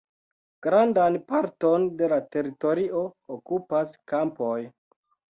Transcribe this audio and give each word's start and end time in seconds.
Grandan 0.67 1.17
parton 1.31 1.85
de 1.99 2.09
la 2.13 2.17
teritorio 2.35 3.01
okupas 3.35 3.93
kampoj. 4.15 4.55